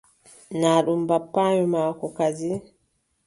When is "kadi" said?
2.17-2.47